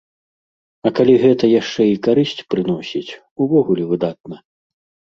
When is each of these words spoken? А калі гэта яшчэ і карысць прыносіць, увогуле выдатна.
А 0.89 0.91
калі 0.99 1.13
гэта 1.25 1.51
яшчэ 1.61 1.81
і 1.93 2.01
карысць 2.09 2.35
прыносіць, 2.57 3.17
увогуле 3.49 3.83
выдатна. 3.95 4.35